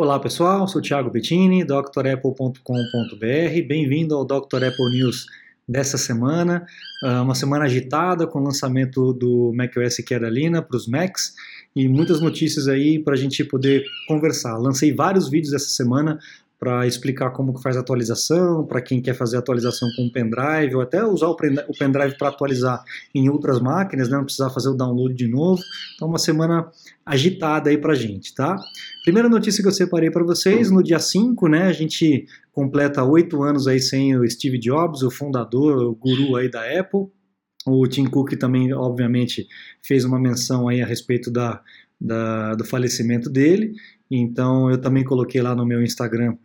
[0.00, 2.56] Olá pessoal, sou Thiago Bettini, drapple.com.br.
[3.68, 4.64] Bem-vindo ao Dr.
[4.64, 5.26] Apple News
[5.68, 6.66] dessa semana.
[7.04, 11.34] Uh, uma semana agitada com o lançamento do macOS Carolina para os Macs
[11.76, 14.56] e muitas notícias aí para a gente poder conversar.
[14.56, 16.18] Lancei vários vídeos essa semana
[16.60, 20.74] para explicar como que faz a atualização, para quem quer fazer atualização com o pendrive,
[20.74, 22.84] ou até usar o pendrive para atualizar
[23.14, 25.62] em outras máquinas, né, não precisar fazer o download de novo.
[25.94, 26.70] Então, uma semana
[27.04, 28.56] agitada aí para gente, tá?
[29.04, 33.42] Primeira notícia que eu separei para vocês, no dia 5, né, a gente completa oito
[33.42, 37.06] anos aí sem o Steve Jobs, o fundador, o guru aí da Apple.
[37.66, 39.46] O Tim Cook também, obviamente,
[39.82, 41.62] fez uma menção aí a respeito da,
[42.00, 43.74] da, do falecimento dele.
[44.10, 46.36] Então eu também coloquei lá no meu Instagram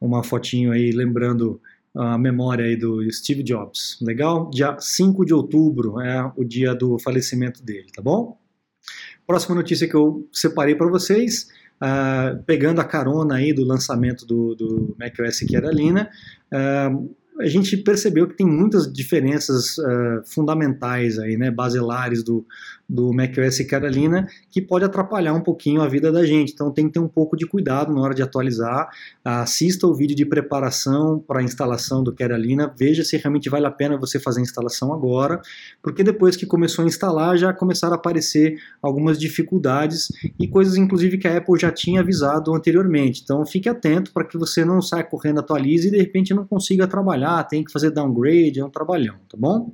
[0.00, 1.60] uma fotinho aí lembrando
[1.96, 3.98] a memória aí do Steve Jobs.
[4.02, 4.50] Legal?
[4.50, 8.36] Dia 5 de outubro é o dia do falecimento dele, tá bom?
[9.26, 11.48] Próxima notícia que eu separei para vocês,
[11.80, 16.10] uh, pegando a carona aí do lançamento do, do macOS Carolina,
[16.52, 22.46] uh, a gente percebeu que tem muitas diferenças uh, fundamentais aí, né, baselares do,
[22.88, 26.52] do macOS Carolina, que pode atrapalhar um pouquinho a vida da gente.
[26.52, 28.88] Então tem que ter um pouco de cuidado na hora de atualizar.
[29.24, 33.70] Assista o vídeo de preparação para a instalação do Carolina, veja se realmente vale a
[33.70, 35.40] pena você fazer a instalação agora,
[35.82, 41.18] porque depois que começou a instalar já começaram a aparecer algumas dificuldades e coisas inclusive
[41.18, 43.22] que a Apple já tinha avisado anteriormente.
[43.22, 46.86] Então fique atento para que você não saia correndo, atualize e de repente não consiga
[46.86, 49.72] trabalhar, tem que fazer downgrade, é um trabalhão, tá bom?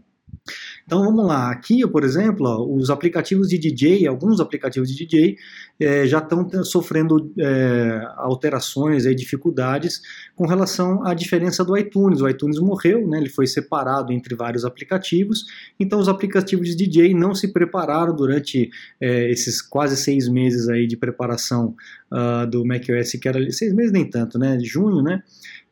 [0.85, 5.37] Então vamos lá, aqui, por exemplo, ó, os aplicativos de DJ, alguns aplicativos de DJ
[5.79, 10.01] é, já estão sofrendo é, alterações e dificuldades
[10.35, 12.21] com relação à diferença do iTunes.
[12.21, 15.45] O iTunes morreu, né, ele foi separado entre vários aplicativos,
[15.79, 20.87] então os aplicativos de DJ não se prepararam durante é, esses quase seis meses aí
[20.87, 21.75] de preparação
[22.11, 25.23] uh, do macOS, que era seis meses nem tanto, né, de junho, né?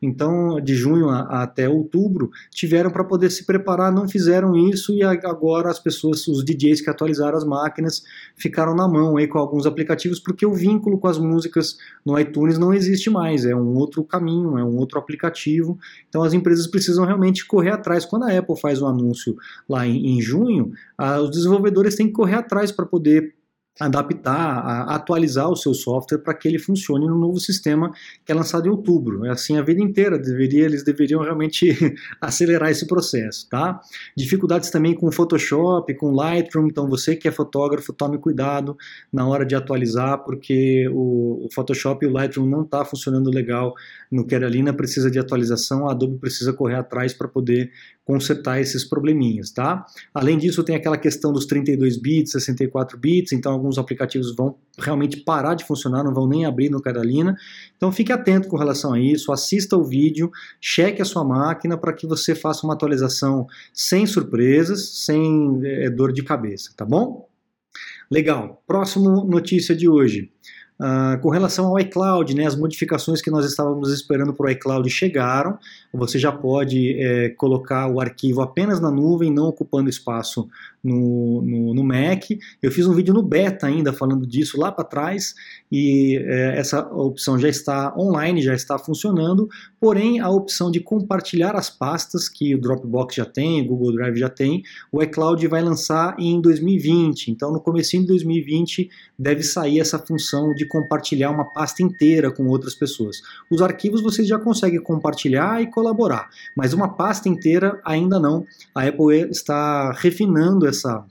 [0.00, 5.02] Então, de junho a, até outubro, tiveram para poder se preparar, não fizeram isso e
[5.02, 8.02] agora as pessoas, os DJs que atualizaram as máquinas,
[8.36, 12.58] ficaram na mão aí com alguns aplicativos, porque o vínculo com as músicas no iTunes
[12.58, 15.78] não existe mais, é um outro caminho, é um outro aplicativo.
[16.08, 18.04] Então, as empresas precisam realmente correr atrás.
[18.04, 19.36] Quando a Apple faz um anúncio
[19.68, 23.34] lá em, em junho, ah, os desenvolvedores têm que correr atrás para poder
[23.80, 27.92] adaptar, atualizar o seu software para que ele funcione no novo sistema
[28.24, 29.24] que é lançado em outubro.
[29.24, 31.68] É assim a vida inteira, deveria, eles deveriam realmente
[32.20, 33.80] acelerar esse processo, tá?
[34.16, 38.76] Dificuldades também com Photoshop, com Lightroom, então você que é fotógrafo, tome cuidado
[39.12, 43.74] na hora de atualizar, porque o, o Photoshop e o Lightroom não está funcionando legal
[44.10, 47.70] no Carolina, precisa de atualização, a Adobe precisa correr atrás para poder
[48.08, 49.84] consertar esses probleminhas, tá?
[50.14, 55.18] Além disso, tem aquela questão dos 32 bits, 64 bits, então alguns aplicativos vão realmente
[55.18, 57.36] parar de funcionar, não vão nem abrir no Carolina.
[57.76, 61.92] Então fique atento com relação a isso, assista o vídeo, cheque a sua máquina para
[61.92, 67.28] que você faça uma atualização sem surpresas, sem é, dor de cabeça, tá bom?
[68.10, 68.62] Legal.
[68.66, 70.32] Próximo notícia de hoje.
[70.80, 74.88] Uh, com relação ao iCloud, né, as modificações que nós estávamos esperando para o iCloud
[74.88, 75.58] chegaram.
[75.92, 80.48] Você já pode é, colocar o arquivo apenas na nuvem, não ocupando espaço
[80.82, 82.30] no, no, no, Mac.
[82.62, 85.34] Eu fiz um vídeo no beta ainda falando disso lá para trás
[85.70, 89.48] e é, essa opção já está online, já está funcionando.
[89.80, 94.16] Porém, a opção de compartilhar as pastas que o Dropbox já tem, o Google Drive
[94.16, 94.62] já tem,
[94.92, 97.32] o iCloud vai lançar em 2020.
[97.32, 98.88] Então, no começo de 2020
[99.18, 103.20] deve sair essa função de compartilhar uma pasta inteira com outras pessoas.
[103.50, 108.46] Os arquivos vocês já conseguem compartilhar e colaborar, mas uma pasta inteira ainda não.
[108.74, 111.04] A Apple está refinando essa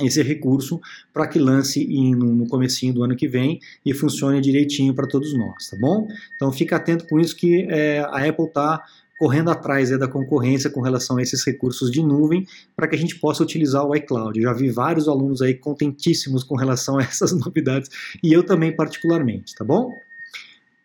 [0.00, 0.80] esse recurso
[1.12, 5.68] para que lance no comecinho do ano que vem e funcione direitinho para todos nós,
[5.68, 6.08] tá bom?
[6.34, 8.82] Então fica atento com isso que é, a Apple está
[9.22, 12.44] correndo atrás é, da concorrência com relação a esses recursos de nuvem
[12.74, 14.36] para que a gente possa utilizar o iCloud.
[14.36, 17.88] Eu já vi vários alunos aí contentíssimos com relação a essas novidades
[18.20, 19.96] e eu também particularmente, tá bom?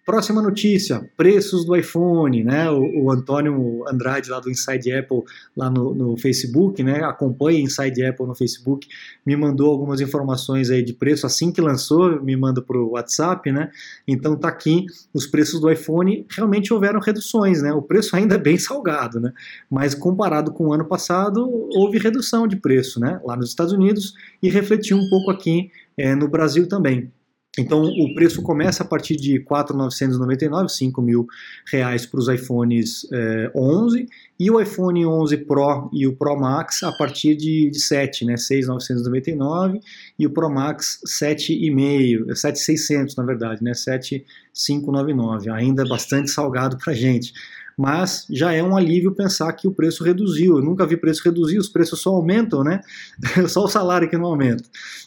[0.08, 2.72] Próxima notícia, preços do iPhone, né?
[2.72, 5.24] O, o Antônio Andrade lá do Inside Apple
[5.54, 7.04] lá no, no, Facebook, né?
[7.04, 8.88] Acompanha Inside Apple no Facebook,
[9.26, 13.52] me mandou algumas informações aí de preço assim que lançou, me manda para o WhatsApp,
[13.52, 13.70] né?
[14.08, 17.74] Então tá aqui os preços do iPhone realmente houveram reduções, né?
[17.74, 19.34] O preço ainda é bem salgado, né?
[19.70, 21.46] Mas comparado com o ano passado
[21.76, 23.20] houve redução de preço, né?
[23.26, 27.12] Lá nos Estados Unidos e refletiu um pouco aqui é, no Brasil também.
[27.58, 31.28] Então o preço começa a partir de 4.999, 5 mil
[31.72, 34.08] reais para os iPhones é, 11
[34.40, 38.36] e o iPhone 11 Pro e o Pro Max a partir de, de 7, né,
[38.36, 39.80] 6.999
[40.20, 47.34] e o Pro Max 7,5, 7.600 na verdade, né, 7.599, ainda bastante salgado para gente
[47.78, 50.58] mas já é um alívio pensar que o preço reduziu.
[50.58, 52.82] Eu nunca vi preço reduzir, os preços só aumentam, né?
[53.48, 54.64] só o salário que não aumenta.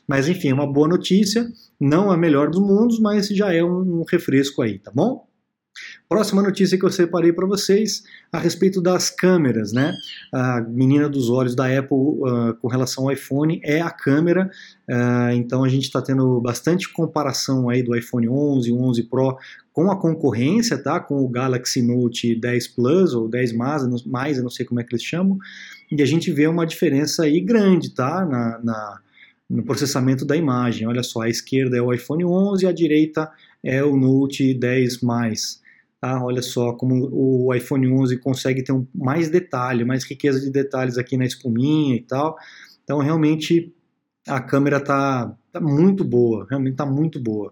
[0.06, 1.50] Mas enfim, é uma boa notícia,
[1.81, 5.28] não a melhor dos mundos, mas já é um refresco aí, tá bom?
[6.08, 8.02] Próxima notícia que eu separei para vocês
[8.32, 9.94] a respeito das câmeras, né?
[10.32, 14.50] A menina dos olhos da Apple uh, com relação ao iPhone é a câmera,
[14.88, 19.38] uh, então a gente está tendo bastante comparação aí do iPhone 11, 11 Pro
[19.81, 21.00] com a concorrência, tá?
[21.00, 24.85] Com o Galaxy Note 10 Plus ou 10 mais, mais eu não sei como é
[24.85, 25.38] que eles chamam,
[25.91, 28.27] e a gente vê uma diferença aí grande, tá?
[28.27, 29.00] na, na
[29.49, 30.87] no processamento da imagem.
[30.87, 33.29] Olha só, a esquerda é o iPhone 11 e a direita
[33.65, 35.61] é o Note 10 mais.
[36.00, 36.23] Tá?
[36.23, 40.99] Olha só como o iPhone 11 consegue ter um, mais detalhe, mais riqueza de detalhes
[40.99, 42.37] aqui na espuminha e tal.
[42.85, 43.75] Então, realmente,
[44.31, 47.50] a câmera está tá muito boa, realmente está muito boa.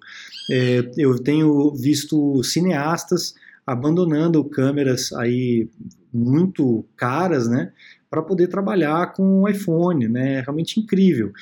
[0.51, 3.35] É, eu tenho visto cineastas
[3.67, 5.69] abandonando câmeras aí
[6.13, 7.73] muito caras, né,
[8.09, 11.33] para poder trabalhar com o iPhone, né, é realmente incrível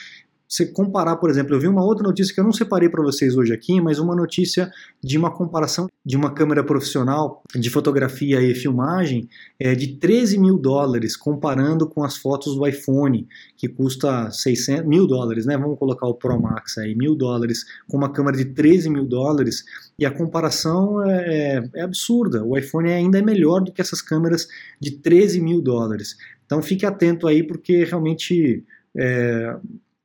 [0.48, 3.36] você comparar, por exemplo, eu vi uma outra notícia que eu não separei para vocês
[3.36, 4.70] hoje aqui, mas uma notícia
[5.02, 9.28] de uma comparação de uma câmera profissional de fotografia e filmagem
[9.58, 13.26] é, de 13 mil dólares, comparando com as fotos do iPhone,
[13.56, 15.58] que custa 600 mil dólares, né?
[15.58, 19.64] Vamos colocar o Pro Max aí, mil dólares, com uma câmera de 13 mil dólares,
[19.98, 22.44] e a comparação é, é, absurda.
[22.44, 24.46] O iPhone ainda é melhor do que essas câmeras
[24.80, 26.16] de 13 mil dólares.
[26.44, 28.64] Então fique atento aí, porque realmente.
[28.96, 29.56] É,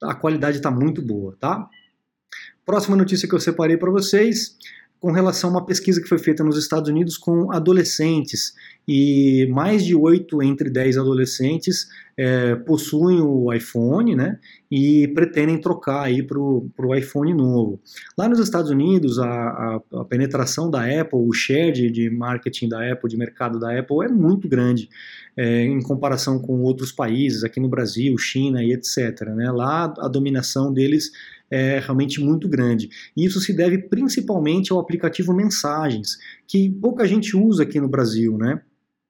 [0.01, 1.69] a qualidade está muito boa, tá?
[2.65, 4.57] Próxima notícia que eu separei para vocês,
[5.01, 8.53] com relação a uma pesquisa que foi feita nos Estados Unidos com adolescentes,
[8.87, 14.37] e mais de 8 entre 10 adolescentes é, possuem o iPhone, né,
[14.69, 17.81] e pretendem trocar para o iPhone novo.
[18.15, 22.69] Lá nos Estados Unidos, a, a, a penetração da Apple, o share de, de, marketing
[22.69, 24.87] da Apple, de mercado da Apple, é muito grande
[25.35, 29.21] é, em comparação com outros países, aqui no Brasil, China e etc.
[29.35, 29.51] Né?
[29.51, 31.09] Lá a dominação deles
[31.51, 32.89] é realmente muito grande.
[33.15, 36.17] E isso se deve principalmente ao aplicativo Mensagens,
[36.47, 38.61] que pouca gente usa aqui no Brasil, né?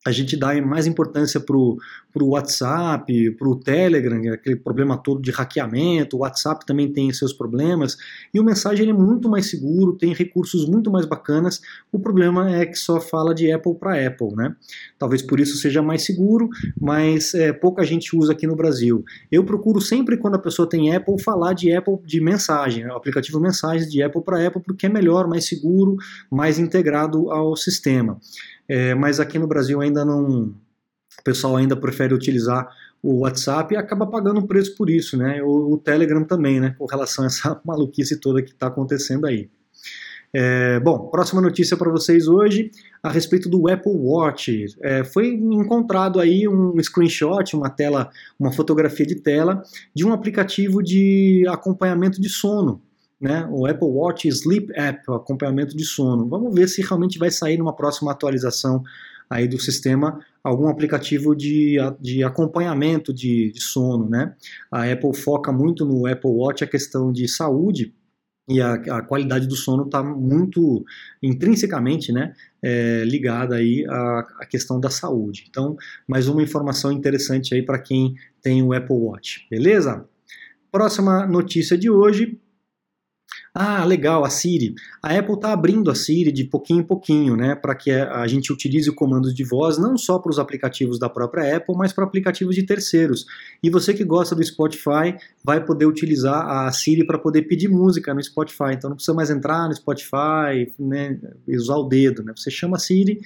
[0.05, 1.77] A gente dá mais importância para o
[2.21, 7.31] WhatsApp, para o Telegram, é aquele problema todo de hackeamento, o WhatsApp também tem seus
[7.31, 7.97] problemas,
[8.33, 11.61] e o mensagem é muito mais seguro, tem recursos muito mais bacanas,
[11.91, 14.55] o problema é que só fala de Apple para Apple, né?
[14.97, 16.49] Talvez por isso seja mais seguro,
[16.79, 19.05] mas é, pouca gente usa aqui no Brasil.
[19.31, 23.39] Eu procuro sempre, quando a pessoa tem Apple, falar de Apple de mensagem, o aplicativo
[23.39, 25.97] mensagens de Apple para Apple, porque é melhor, mais seguro,
[26.31, 28.19] mais integrado ao sistema
[28.67, 30.53] é, mas aqui no Brasil ainda não.
[31.19, 32.69] O pessoal ainda prefere utilizar
[33.03, 35.41] o WhatsApp e acaba pagando um preço por isso, né?
[35.43, 36.75] O, o Telegram também, né?
[36.77, 39.49] Com relação a essa maluquice toda que está acontecendo aí.
[40.33, 42.71] É, bom, próxima notícia para vocês hoje
[43.03, 44.65] a respeito do Apple Watch.
[44.81, 48.09] É, foi encontrado aí um screenshot, uma tela,
[48.39, 49.61] uma fotografia de tela
[49.93, 52.81] de um aplicativo de acompanhamento de sono
[53.21, 56.27] né, o Apple Watch Sleep App, acompanhamento de sono.
[56.27, 58.81] Vamos ver se realmente vai sair numa próxima atualização
[59.29, 64.35] aí do sistema algum aplicativo de, de acompanhamento de, de sono, né?
[64.71, 67.93] A Apple foca muito no Apple Watch a questão de saúde
[68.49, 70.83] e a, a qualidade do sono está muito
[71.21, 75.45] intrinsecamente, né, é, ligada aí à, à questão da saúde.
[75.47, 80.05] Então, mais uma informação interessante aí para quem tem o Apple Watch, beleza?
[80.71, 82.39] Próxima notícia de hoje
[83.53, 84.75] ah, legal, a Siri.
[85.03, 88.51] A Apple está abrindo a Siri de pouquinho em pouquinho, né, para que a gente
[88.51, 92.05] utilize o comando de voz não só para os aplicativos da própria Apple, mas para
[92.05, 93.25] aplicativos de terceiros.
[93.61, 98.13] E você que gosta do Spotify vai poder utilizar a Siri para poder pedir música
[98.13, 98.71] no Spotify.
[98.71, 102.31] Então não precisa mais entrar no Spotify, né, usar o dedo, né?
[102.33, 103.19] Você chama a Siri,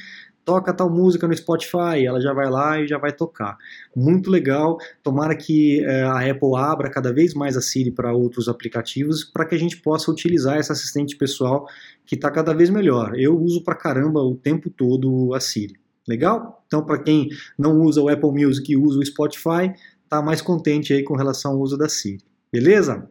[0.46, 3.58] toca tal música no Spotify, ela já vai lá e já vai tocar.
[3.96, 4.78] Muito legal.
[5.02, 9.46] Tomara que é, a Apple abra cada vez mais a Siri para outros aplicativos, para
[9.46, 11.68] que a gente possa utilizar essa assistente pessoal
[12.06, 13.20] que está cada vez melhor.
[13.20, 15.74] Eu uso para caramba o tempo todo a Siri.
[16.08, 16.64] Legal?
[16.68, 19.74] Então, para quem não usa o Apple Music e usa o Spotify,
[20.08, 22.24] tá mais contente aí com relação ao uso da Siri.
[22.54, 23.10] Beleza?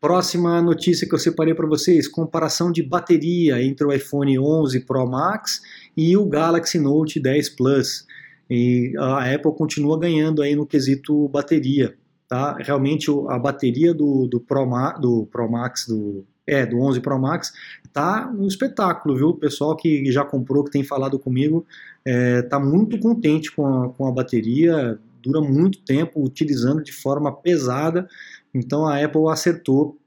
[0.00, 5.04] Próxima notícia que eu separei para vocês: comparação de bateria entre o iPhone 11 Pro
[5.06, 5.60] Max
[5.96, 8.06] e o Galaxy Note 10 Plus.
[8.48, 11.96] E a Apple continua ganhando aí no quesito bateria.
[12.28, 12.56] Tá?
[12.60, 17.18] Realmente a bateria do, do, Pro, Ma, do Pro Max, do É, do 11 Pro
[17.18, 17.52] Max.
[17.92, 19.28] Tá um espetáculo, viu?
[19.30, 21.66] O pessoal que já comprou, que tem falado comigo,
[22.04, 27.32] é, tá muito contente com a, com a bateria, dura muito tempo utilizando de forma
[27.32, 28.08] pesada.
[28.54, 29.98] Então a Apple acertou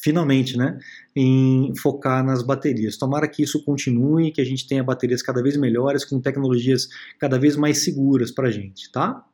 [0.00, 0.78] finalmente, né,
[1.14, 2.96] em focar nas baterias.
[2.96, 6.88] Tomara que isso continue, que a gente tenha baterias cada vez melhores, com tecnologias
[7.18, 9.24] cada vez mais seguras para a gente, tá?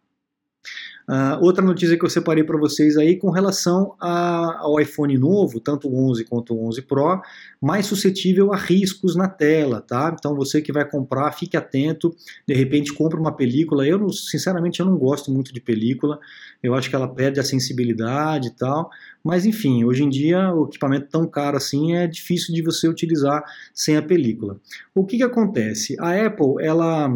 [1.07, 5.61] Uh, outra notícia que eu separei para vocês aí com relação a, ao iPhone novo,
[5.61, 7.21] tanto o 11 quanto o 11 Pro,
[7.61, 10.15] mais suscetível a riscos na tela, tá?
[10.19, 12.15] Então você que vai comprar, fique atento,
[12.49, 13.87] de repente compra uma película.
[13.87, 16.19] Eu, sinceramente, eu não gosto muito de película,
[16.63, 18.89] eu acho que ela perde a sensibilidade e tal,
[19.23, 23.45] mas enfim, hoje em dia o equipamento tão caro assim é difícil de você utilizar
[23.75, 24.59] sem a película.
[24.95, 25.97] O que que acontece?
[26.01, 27.15] A Apple, ela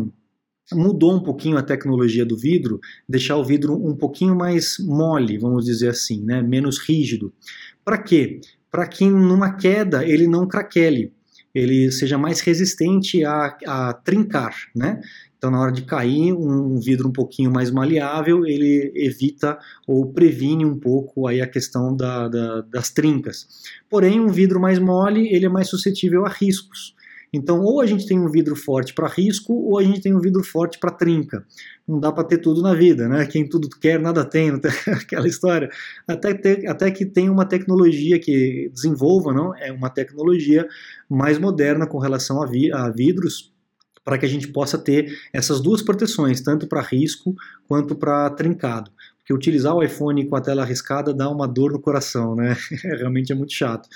[0.73, 5.65] mudou um pouquinho a tecnologia do vidro, deixar o vidro um pouquinho mais mole, vamos
[5.65, 6.43] dizer assim, né?
[6.43, 7.33] menos rígido.
[7.85, 8.41] Para quê?
[8.71, 11.13] Para que numa queda ele não craquele,
[11.55, 15.01] ele seja mais resistente a, a trincar, né?
[15.39, 19.57] Então, na hora de cair, um vidro um pouquinho mais maleável, ele evita
[19.87, 23.47] ou previne um pouco aí a questão da, da, das trincas.
[23.89, 26.93] Porém, um vidro mais mole, ele é mais suscetível a riscos.
[27.33, 30.21] Então, ou a gente tem um vidro forte para risco, ou a gente tem um
[30.21, 31.45] vidro forte para trinca.
[31.87, 33.27] Não dá para ter tudo na vida, né?
[33.27, 34.51] Quem tudo quer, nada tem,
[34.89, 35.69] aquela história.
[36.07, 39.55] Até, ter, até que tem uma tecnologia que desenvolva, não?
[39.57, 40.67] É uma tecnologia
[41.09, 43.53] mais moderna com relação a, vi, a vidros,
[44.05, 47.35] para que a gente possa ter essas duas proteções, tanto para risco
[47.67, 48.91] quanto para trincado
[49.29, 52.57] que utilizar o iPhone com a tela riscada dá uma dor no coração, né?
[52.97, 53.87] realmente é muito chato.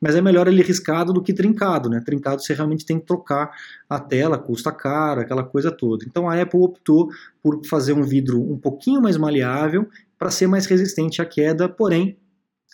[0.00, 2.00] Mas é melhor ele riscado do que trincado, né?
[2.00, 3.50] Trincado você realmente tem que trocar
[3.86, 6.06] a tela, custa caro, aquela coisa toda.
[6.08, 7.10] Então a Apple optou
[7.42, 9.86] por fazer um vidro um pouquinho mais maleável
[10.18, 12.16] para ser mais resistente à queda, porém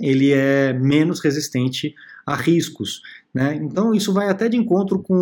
[0.00, 3.02] ele é menos resistente a riscos.
[3.32, 3.56] Né?
[3.56, 5.16] Então isso vai até de encontro com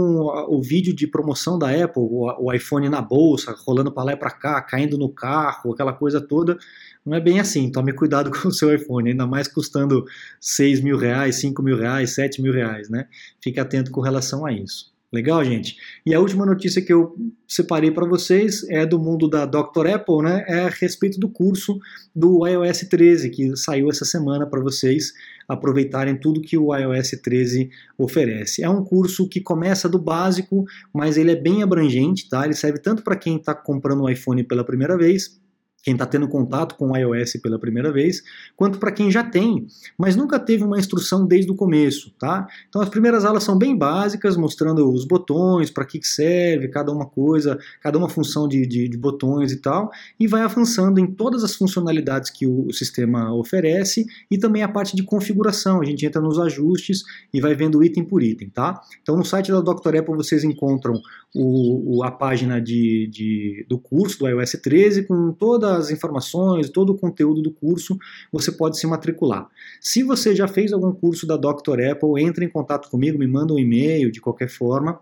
[0.49, 4.31] o vídeo de promoção da Apple, o, iPhone na bolsa, rolando para lá e para
[4.31, 6.59] cá, caindo no carro, aquela coisa toda.
[7.05, 10.05] Não é bem assim, tome cuidado com o seu iPhone, ainda mais custando
[10.39, 13.07] 6 mil reais, 5 mil reais, 7 mil reais, né?
[13.41, 14.92] Fique atento com relação a isso.
[15.13, 15.77] Legal, gente?
[16.07, 17.15] E a última notícia que eu
[17.47, 19.87] separei para vocês é do mundo da Dr.
[19.93, 20.43] Apple, né?
[20.49, 21.79] É a respeito do curso
[22.17, 25.13] do iOS 13 que saiu essa semana para vocês
[25.47, 28.65] aproveitarem tudo que o iOS 13 oferece.
[28.65, 30.65] É um curso que começa do básico,
[30.95, 32.47] mas ele é bem abrangente, tá?
[32.47, 35.39] Ele serve tanto para quem está comprando um iPhone pela primeira vez,
[35.83, 38.23] quem está tendo contato com o iOS pela primeira vez,
[38.57, 39.67] quanto para quem já tem,
[39.99, 42.47] mas nunca teve uma instrução desde o começo, tá?
[42.69, 46.93] Então as primeiras aulas são bem básicas, mostrando os botões, para que, que serve, cada
[46.93, 51.07] uma coisa, cada uma função de, de, de, botões e tal, e vai avançando em
[51.07, 55.81] todas as funcionalidades que o, o, sistema oferece e também a parte de configuração.
[55.81, 57.03] A gente entra nos ajustes
[57.35, 58.81] e vai vendo item por item, tá?
[59.03, 59.97] Então no site da Dr.
[59.97, 61.01] Apple vocês encontram
[61.35, 66.71] o, o, a página de, de, do curso do iOS 13 com toda as informações,
[66.71, 67.99] todo o conteúdo do curso,
[68.31, 69.49] você pode se matricular.
[69.81, 71.81] Se você já fez algum curso da Dr.
[71.91, 75.01] Apple, entre em contato comigo, me manda um e-mail de qualquer forma,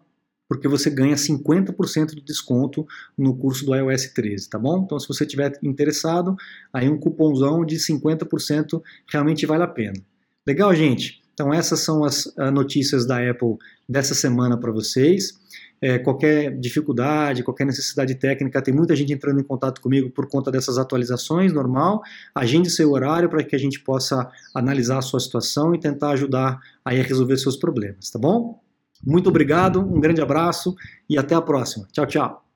[0.48, 2.84] porque você ganha 50% de desconto
[3.16, 4.82] no curso do iOS 13, tá bom?
[4.84, 6.34] Então, se você estiver interessado,
[6.72, 10.02] aí um cupomzão de 50% realmente vale a pena.
[10.46, 11.20] Legal, gente?
[11.32, 13.56] Então, essas são as ah, notícias da Apple
[13.88, 15.39] dessa semana para vocês
[15.80, 20.50] é, qualquer dificuldade, qualquer necessidade técnica, tem muita gente entrando em contato comigo por conta
[20.50, 22.02] dessas atualizações, normal.
[22.34, 26.60] Agende seu horário para que a gente possa analisar a sua situação e tentar ajudar
[26.84, 28.60] aí a resolver seus problemas, tá bom?
[29.04, 30.74] Muito obrigado, um grande abraço
[31.08, 31.88] e até a próxima.
[31.92, 32.49] Tchau, tchau.